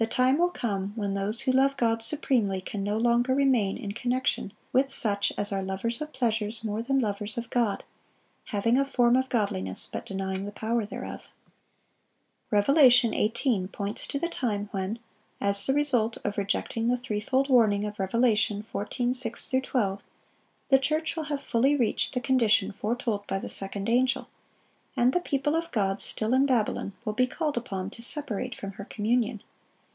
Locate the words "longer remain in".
2.96-3.90